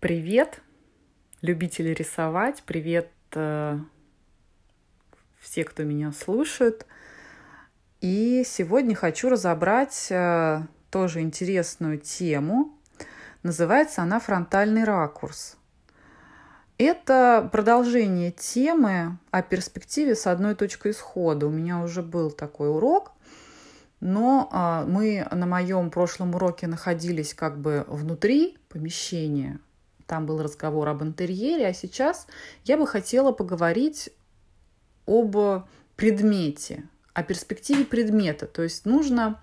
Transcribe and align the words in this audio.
Привет, 0.00 0.62
любители 1.42 1.90
рисовать, 1.90 2.62
привет 2.64 3.10
э, 3.34 3.78
все, 5.38 5.64
кто 5.64 5.82
меня 5.82 6.12
слушает. 6.12 6.86
И 8.00 8.42
сегодня 8.46 8.94
хочу 8.94 9.28
разобрать 9.28 10.06
э, 10.08 10.62
тоже 10.90 11.20
интересную 11.20 11.98
тему. 11.98 12.74
Называется 13.42 14.00
она 14.00 14.18
«Фронтальный 14.18 14.84
ракурс». 14.84 15.58
Это 16.78 17.50
продолжение 17.52 18.30
темы 18.30 19.18
о 19.30 19.42
перспективе 19.42 20.14
с 20.14 20.26
одной 20.26 20.54
точкой 20.54 20.92
исхода. 20.92 21.46
У 21.46 21.50
меня 21.50 21.82
уже 21.82 22.02
был 22.02 22.30
такой 22.30 22.70
урок, 22.70 23.12
но 24.00 24.48
а, 24.52 24.84
мы 24.84 25.26
на 25.30 25.46
моем 25.46 25.90
прошлом 25.90 26.34
уроке 26.34 26.66
находились 26.66 27.34
как 27.34 27.58
бы 27.58 27.84
внутри 27.88 28.58
помещения. 28.68 29.58
Там 30.06 30.24
был 30.24 30.42
разговор 30.42 30.88
об 30.88 31.02
интерьере, 31.02 31.66
а 31.66 31.72
сейчас 31.72 32.26
я 32.64 32.78
бы 32.78 32.86
хотела 32.86 33.32
поговорить 33.32 34.10
об 35.06 35.36
предмете, 35.96 36.84
о 37.12 37.22
перспективе 37.22 37.84
предмета. 37.84 38.46
То 38.46 38.62
есть 38.62 38.86
нужно 38.86 39.40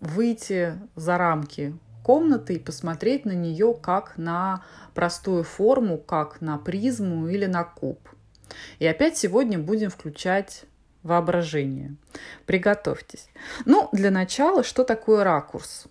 выйти 0.00 0.74
за 0.94 1.18
рамки 1.18 1.76
комнаты 2.02 2.54
и 2.54 2.58
посмотреть 2.58 3.26
на 3.26 3.32
нее 3.32 3.74
как 3.74 4.16
на 4.16 4.64
простую 4.94 5.44
форму, 5.44 5.98
как 5.98 6.40
на 6.40 6.56
призму 6.56 7.28
или 7.28 7.44
на 7.44 7.64
куб. 7.64 7.98
И 8.78 8.86
опять 8.86 9.18
сегодня 9.18 9.58
будем 9.58 9.90
включать 9.90 10.64
воображение. 11.02 11.94
Приготовьтесь. 12.46 13.28
Ну, 13.64 13.88
для 13.92 14.10
начала, 14.10 14.62
что 14.62 14.84
такое 14.84 15.24
ракурс? 15.24 15.86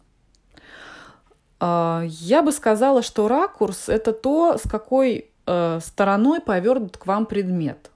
А, 1.60 2.04
я 2.06 2.42
бы 2.44 2.52
сказала, 2.52 3.02
что 3.02 3.28
ракурс– 3.28 3.88
это 3.90 4.14
то, 4.14 4.58
с 4.58 4.70
какой 4.70 5.32
э, 5.46 5.80
стороной 5.82 6.42
повернут 6.42 6.98
к 6.98 7.06
вам 7.06 7.26
предмет. 7.26 7.92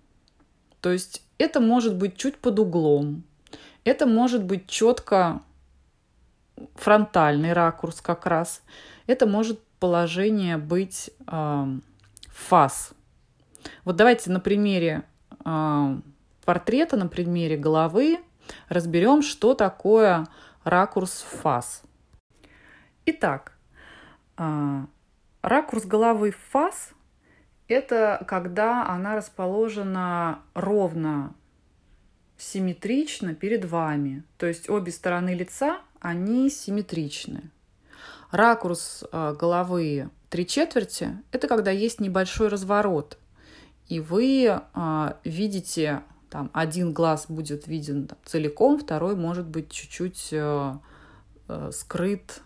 То 0.80 0.92
есть 0.92 1.24
это 1.38 1.60
может 1.60 1.96
быть 1.96 2.18
чуть 2.18 2.38
под 2.38 2.60
углом, 2.60 3.24
это 3.84 4.06
может 4.06 4.44
быть 4.44 4.68
четко 4.68 5.42
фронтальный 6.76 7.54
ракурс 7.54 8.02
как 8.02 8.26
раз. 8.26 8.62
Это 9.08 9.26
может 9.26 9.60
положение 9.80 10.58
быть 10.58 11.10
э, 11.28 11.66
фас. 12.28 12.92
Вот 13.84 13.96
давайте 13.96 14.32
на 14.32 14.40
примере 14.40 15.04
э, 15.44 15.96
портрета, 16.52 16.98
на 16.98 17.08
примере 17.08 17.56
головы 17.56 18.20
разберем, 18.68 19.22
что 19.22 19.54
такое 19.54 20.28
ракурс 20.66 21.26
фас. 21.42 21.82
Итак, 23.06 23.54
э, 24.38 24.86
ракурс 25.42 25.86
головы 25.86 26.32
фас– 26.52 26.90
это 27.70 28.22
когда 28.28 28.86
она 28.86 29.16
расположена 29.16 30.42
ровно 30.54 31.36
симметрично 32.38 33.34
перед 33.34 33.64
вами. 33.64 34.26
То 34.38 34.46
есть 34.46 34.70
обе 34.70 34.92
стороны 34.92 35.34
лица 35.34 35.80
они 36.02 36.50
симметричны. 36.50 37.50
Ракурс 38.30 39.06
э, 39.10 39.36
головы 39.40 40.10
три 40.30 40.46
четверти– 40.46 41.18
это 41.32 41.48
когда 41.48 41.72
есть 41.72 42.02
небольшой 42.02 42.50
разворот, 42.50 43.18
и 43.88 44.02
вы 44.02 44.48
э, 44.48 45.14
видите, 45.24 46.04
там, 46.32 46.50
один 46.54 46.94
глаз 46.94 47.26
будет 47.28 47.68
виден 47.68 48.08
там, 48.08 48.18
целиком, 48.24 48.80
второй 48.80 49.16
может 49.16 49.46
быть 49.46 49.70
чуть-чуть 49.70 50.30
э, 50.32 50.74
скрыт, 51.72 52.42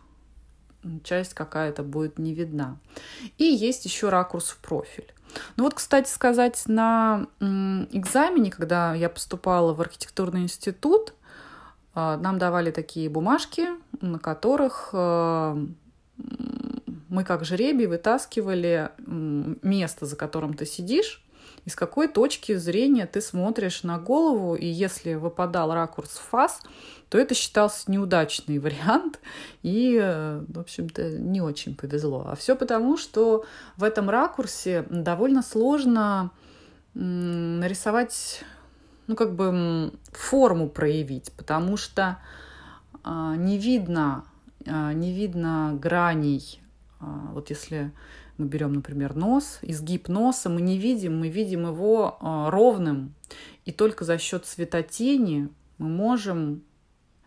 часть 1.03 1.36
какая-то 1.36 1.83
будет 1.83 2.17
не 2.17 2.33
видна. 2.33 2.80
И 3.38 3.44
есть 3.44 3.86
еще 3.86 4.09
ракурс 4.09 4.50
в 4.50 4.57
профиль. 4.57 5.13
Ну 5.56 5.66
вот, 5.66 5.75
кстати 5.75 6.09
сказать, 6.09 6.63
на 6.66 7.28
экзамене, 7.40 8.50
когда 8.50 8.96
я 8.96 9.09
поступала 9.09 9.73
в 9.73 9.81
архитектурный 9.81 10.41
институт, 10.41 11.13
а, 11.94 12.17
нам 12.17 12.40
давали 12.40 12.72
такие 12.72 13.07
бумажки, 13.09 13.67
на 14.02 14.17
которых 14.17 14.90
э, 14.94 15.67
мы 17.09 17.23
как 17.23 17.46
жребий 17.46 17.85
вытаскивали 17.85 18.91
место, 18.97 20.06
за 20.06 20.16
которым 20.16 20.56
ты 20.56 20.66
сидишь, 20.66 21.25
и 21.63 21.69
с 21.69 21.75
какой 21.75 22.07
точки 22.07 22.55
зрения 22.55 23.05
ты 23.05 23.21
смотришь 23.21 23.83
на 23.83 23.97
голову, 23.97 24.55
и 24.55 24.66
если 24.66 25.13
выпадал 25.13 25.73
ракурс 25.73 26.11
фас, 26.11 26.61
то 27.09 27.17
это 27.17 27.33
считался 27.33 27.89
неудачный 27.89 28.59
вариант, 28.59 29.19
и, 29.63 29.97
э, 30.01 30.43
в 30.47 30.59
общем-то, 30.59 31.17
не 31.19 31.41
очень 31.41 31.75
повезло. 31.75 32.25
А 32.27 32.35
все 32.35 32.55
потому, 32.55 32.97
что 32.97 33.45
в 33.77 33.83
этом 33.83 34.09
ракурсе 34.09 34.85
довольно 34.89 35.41
сложно 35.41 36.31
нарисовать 36.93 38.43
ну, 39.07 39.16
как 39.16 39.35
бы 39.35 39.91
форму 40.11 40.69
проявить, 40.69 41.31
потому 41.33 41.77
что 41.77 42.17
а, 43.03 43.35
не 43.35 43.57
видно, 43.57 44.25
а, 44.66 44.93
не 44.93 45.13
видно 45.13 45.77
граней. 45.79 46.61
А, 47.05 47.31
вот 47.33 47.49
если 47.51 47.91
мы 48.38 48.47
берем, 48.47 48.73
например, 48.73 49.16
нос, 49.16 49.59
изгиб 49.61 50.07
носа 50.07 50.49
мы 50.49 50.61
не 50.61 50.77
видим, 50.77 51.19
мы 51.19 51.29
видим 51.29 51.67
его 51.67 52.17
а, 52.19 52.49
ровным, 52.49 53.13
и 53.63 53.71
только 53.71 54.05
за 54.05 54.17
счет 54.17 54.45
светотени 54.45 55.49
мы 55.77 55.88
можем 55.88 56.63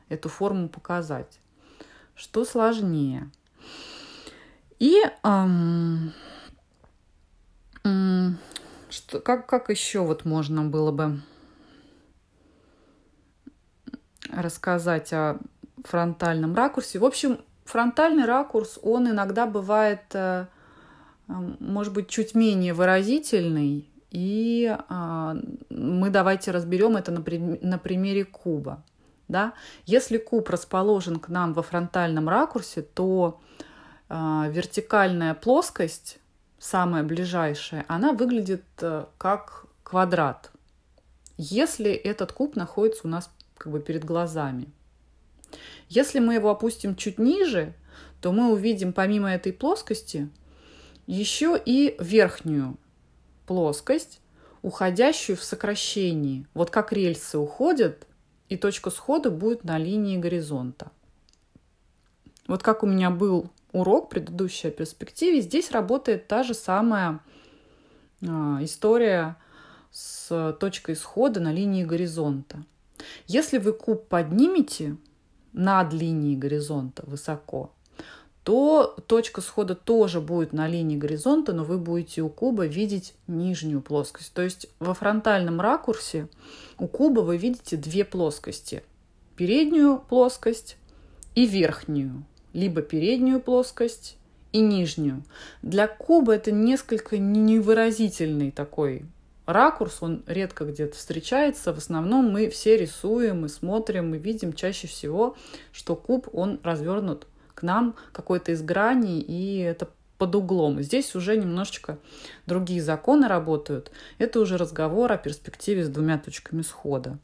эту 0.08 0.28
форму 0.28 0.68
показать. 0.68 1.38
Что 2.14 2.44
сложнее? 2.44 3.30
И 4.80 5.00
эм, 5.22 6.12
что, 8.90 9.20
как, 9.20 9.46
как 9.46 9.70
еще 9.70 10.00
вот 10.00 10.24
можно 10.24 10.64
было 10.64 10.90
бы 10.90 11.20
рассказать 14.30 15.12
о 15.12 15.38
фронтальном 15.84 16.54
ракурсе. 16.54 16.98
В 16.98 17.04
общем, 17.04 17.40
фронтальный 17.68 18.24
ракурс, 18.24 18.78
он 18.82 19.10
иногда 19.10 19.46
бывает, 19.46 20.04
э, 20.14 20.46
может 21.26 21.92
быть, 21.92 22.08
чуть 22.08 22.34
менее 22.34 22.72
выразительный. 22.72 23.88
И 24.10 24.74
а, 24.88 25.36
мы 25.68 26.08
давайте 26.08 26.50
разберем 26.50 26.96
это 26.96 27.12
на, 27.12 27.78
примере 27.78 28.24
куба. 28.24 28.82
Да? 29.28 29.52
Если 29.84 30.16
куб 30.16 30.48
расположен 30.48 31.18
к 31.20 31.28
нам 31.28 31.52
во 31.52 31.62
фронтальном 31.62 32.26
ракурсе, 32.28 32.80
то 32.80 33.38
а, 34.08 34.48
вертикальная 34.48 35.34
плоскость, 35.34 36.18
самая 36.58 37.02
ближайшая, 37.02 37.84
она 37.86 38.12
выглядит 38.14 38.64
э, 38.80 39.04
как 39.18 39.66
квадрат. 39.82 40.50
Если 41.36 41.92
этот 41.92 42.32
куб 42.32 42.56
находится 42.56 43.02
у 43.06 43.10
нас 43.10 43.30
как 43.58 43.70
бы 43.70 43.80
перед 43.80 44.04
глазами. 44.04 44.72
Если 45.88 46.18
мы 46.18 46.34
его 46.34 46.50
опустим 46.50 46.96
чуть 46.96 47.18
ниже, 47.18 47.74
то 48.20 48.32
мы 48.32 48.52
увидим 48.52 48.92
помимо 48.92 49.32
этой 49.32 49.52
плоскости 49.52 50.28
еще 51.06 51.60
и 51.64 51.96
верхнюю 51.98 52.76
плоскость, 53.46 54.20
уходящую 54.62 55.36
в 55.36 55.44
сокращении. 55.44 56.46
Вот 56.54 56.70
как 56.70 56.92
рельсы 56.92 57.38
уходят, 57.38 58.06
и 58.48 58.56
точка 58.56 58.90
схода 58.90 59.30
будет 59.30 59.64
на 59.64 59.78
линии 59.78 60.16
горизонта. 60.16 60.90
Вот 62.46 62.62
как 62.62 62.82
у 62.82 62.86
меня 62.86 63.10
был 63.10 63.50
урок, 63.72 64.08
предыдущая 64.08 64.70
перспективе, 64.70 65.40
здесь 65.40 65.70
работает 65.70 66.28
та 66.28 66.42
же 66.42 66.54
самая 66.54 67.20
а, 68.26 68.58
история 68.62 69.36
с 69.90 70.56
точкой 70.58 70.96
схода 70.96 71.40
на 71.40 71.52
линии 71.52 71.84
горизонта. 71.84 72.64
Если 73.26 73.58
вы 73.58 73.72
куб 73.72 74.08
поднимете 74.08 74.96
над 75.52 75.92
линией 75.92 76.36
горизонта 76.36 77.04
высоко, 77.06 77.72
то 78.48 78.96
точка 79.06 79.42
схода 79.42 79.74
тоже 79.74 80.22
будет 80.22 80.54
на 80.54 80.66
линии 80.68 80.96
горизонта, 80.96 81.52
но 81.52 81.64
вы 81.64 81.76
будете 81.76 82.22
у 82.22 82.30
куба 82.30 82.64
видеть 82.64 83.12
нижнюю 83.26 83.82
плоскость. 83.82 84.32
То 84.32 84.40
есть 84.40 84.68
во 84.78 84.94
фронтальном 84.94 85.60
ракурсе 85.60 86.28
у 86.78 86.86
куба 86.86 87.20
вы 87.20 87.36
видите 87.36 87.76
две 87.76 88.06
плоскости. 88.06 88.82
Переднюю 89.36 89.98
плоскость 89.98 90.78
и 91.34 91.44
верхнюю. 91.46 92.24
Либо 92.54 92.80
переднюю 92.80 93.40
плоскость 93.40 94.16
и 94.52 94.60
нижнюю. 94.60 95.24
Для 95.60 95.86
куба 95.86 96.34
это 96.34 96.50
несколько 96.50 97.18
невыразительный 97.18 98.50
такой 98.50 99.04
ракурс, 99.48 99.98
он 100.02 100.22
редко 100.26 100.64
где-то 100.64 100.96
встречается. 100.96 101.72
В 101.72 101.78
основном 101.78 102.30
мы 102.30 102.50
все 102.50 102.76
рисуем 102.76 103.46
и 103.46 103.48
смотрим, 103.48 104.10
мы 104.10 104.18
видим 104.18 104.52
чаще 104.52 104.86
всего, 104.86 105.36
что 105.72 105.96
куб, 105.96 106.28
он 106.32 106.60
развернут 106.62 107.26
к 107.54 107.62
нам 107.62 107.96
какой-то 108.12 108.52
из 108.52 108.62
граней, 108.62 109.20
и 109.20 109.58
это 109.58 109.88
под 110.18 110.34
углом. 110.34 110.82
Здесь 110.82 111.14
уже 111.14 111.36
немножечко 111.36 111.98
другие 112.46 112.82
законы 112.82 113.26
работают. 113.26 113.90
Это 114.18 114.40
уже 114.40 114.58
разговор 114.58 115.10
о 115.12 115.16
перспективе 115.16 115.84
с 115.84 115.88
двумя 115.88 116.18
точками 116.18 116.62
схода. 116.62 117.18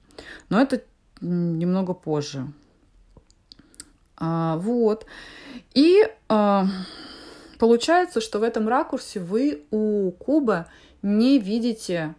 Но 0.49 0.61
это 0.61 0.83
немного 1.21 1.93
позже. 1.93 2.47
А, 4.17 4.57
вот. 4.57 5.07
И 5.75 6.09
а, 6.29 6.67
получается, 7.59 8.21
что 8.21 8.39
в 8.39 8.43
этом 8.45 8.67
ракурсе 8.69 9.21
вы 9.21 9.65
у 9.71 10.11
куба 10.13 10.69
не 11.05 11.39
видите 11.39 12.15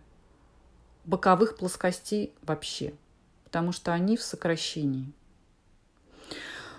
боковых 1.05 1.57
плоскостей 1.57 2.31
вообще, 2.43 2.93
потому 3.43 3.71
что 3.71 3.91
они 3.91 4.15
в 4.15 4.21
сокращении. 4.21 5.11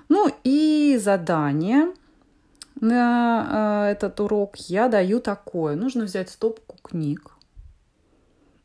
Ну 0.09 0.33
и 0.45 0.99
задание 1.03 1.93
на 2.81 3.89
этот 3.91 4.21
урок 4.21 4.57
я 4.57 4.89
даю 4.89 5.19
такое. 5.19 5.75
Нужно 5.75 6.05
взять 6.05 6.31
стопку 6.31 6.77
книг. 6.81 7.33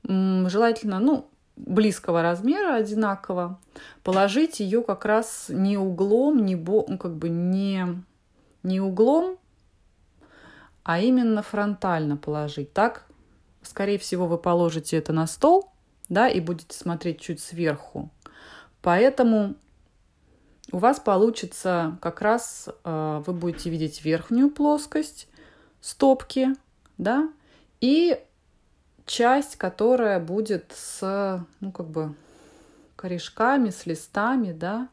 Желательно, 0.04 1.00
ну, 1.00 1.28
близкого 1.56 2.22
размера, 2.22 2.76
одинаково, 2.76 3.60
положить 4.04 4.60
ее 4.60 4.84
как 4.84 5.04
раз 5.04 5.48
не 5.50 5.80
углом, 5.80 6.46
не 6.46 6.56
бо, 6.56 6.86
ну, 6.88 7.00
как 7.00 7.16
бы 7.16 7.30
не, 7.30 8.04
не 8.62 8.80
углом, 8.80 9.40
а 10.84 11.00
именно 11.00 11.42
фронтально 11.42 12.18
положить. 12.18 12.72
Так, 12.74 13.08
скорее 13.64 13.98
всего, 13.98 14.28
вы 14.28 14.38
положите 14.38 14.98
это 14.98 15.14
на 15.14 15.28
стол, 15.28 15.72
да, 16.10 16.28
и 16.28 16.40
будете 16.40 16.78
смотреть 16.78 17.20
чуть 17.22 17.40
сверху. 17.40 18.10
Поэтому 18.82 19.56
у 20.72 20.78
вас 20.78 21.00
получится 21.00 21.98
как 22.02 22.22
раз, 22.22 22.70
э, 22.84 23.24
вы 23.26 23.34
будете 23.34 23.70
видеть 23.70 24.04
верхнюю 24.04 24.50
плоскость 24.50 25.28
стопки, 25.82 26.50
да, 26.98 27.30
и 27.80 28.20
часть, 29.06 29.58
которая 29.58 30.20
будет 30.20 30.74
с, 30.76 31.46
ну, 31.60 31.72
как 31.72 31.88
бы, 31.88 32.14
корешками, 32.96 33.70
с 33.70 33.86
листами, 33.86 34.52
да. 34.54 34.88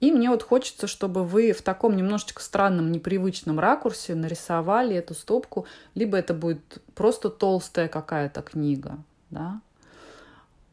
И 0.00 0.10
мне 0.10 0.30
вот 0.30 0.42
хочется, 0.42 0.86
чтобы 0.86 1.24
вы 1.24 1.52
в 1.52 1.60
таком 1.62 1.94
немножечко 1.94 2.42
странном, 2.42 2.90
непривычном 2.90 3.60
ракурсе 3.60 4.14
нарисовали 4.14 4.96
эту 4.96 5.14
стопку, 5.14 5.66
либо 5.94 6.16
это 6.16 6.32
будет 6.32 6.82
просто 6.94 7.28
толстая 7.28 7.88
какая-то 7.88 8.40
книга, 8.40 8.98
да. 9.28 9.60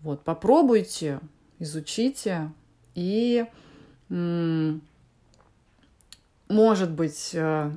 Вот, 0.01 0.21
попробуйте, 0.21 1.19
изучите, 1.59 2.51
и, 2.95 3.45
может 6.47 6.91
быть, 6.91 7.31
э, 7.33 7.71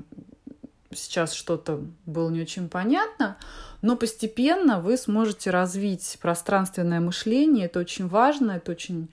сейчас 0.93 1.33
что-то 1.33 1.81
было 2.07 2.31
не 2.31 2.43
очень 2.43 2.69
понятно, 2.69 3.37
но 3.83 3.97
постепенно 3.97 4.81
вы 4.81 4.97
сможете 4.97 5.51
развить 5.51 6.19
пространственное 6.21 7.01
мышление. 7.01 7.67
Это 7.67 7.81
очень 7.81 8.07
важно, 8.07 8.53
это 8.53 8.71
очень 8.73 9.09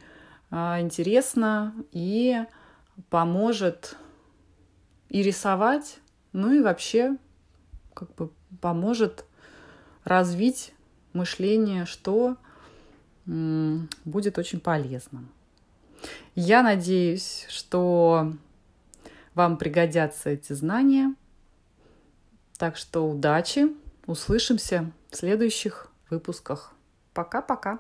интересно 0.51 1.73
и 1.91 2.44
поможет 3.09 3.95
и 5.09 5.21
рисовать, 5.21 5.99
ну 6.33 6.53
и 6.53 6.61
вообще 6.61 7.17
как 7.94 8.13
бы 8.15 8.31
поможет 8.61 9.25
развить 10.03 10.73
мышление, 11.13 11.85
что 11.85 12.38
будет 13.25 14.38
очень 14.38 14.59
полезным. 14.59 15.29
Я 16.35 16.63
надеюсь, 16.63 17.45
что 17.49 18.33
вам 19.33 19.57
пригодятся 19.57 20.29
эти 20.29 20.53
знания– 20.53 21.13
так 22.57 22.75
что 22.75 23.07
удачи, 23.07 23.67
услышимся 24.07 24.91
в 25.11 25.15
следующих 25.15 25.91
выпусках. 26.09 26.73
Пока-пока. 27.13 27.79